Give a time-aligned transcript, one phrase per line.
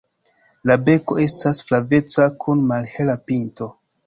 [0.69, 3.71] La beko estas flaveca kun malhela pinto.